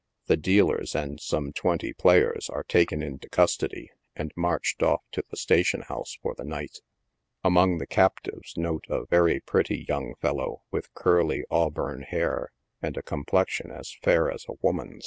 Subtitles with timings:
[0.25, 5.37] The dealers, and some twenty players, are taken into custody, and marched off to the
[5.37, 6.79] station house for the night.
[7.43, 12.51] Among the captives note a very pretty young fellow, with curly, auburn hair,
[12.81, 14.99] and a complexion as fair as a woman's.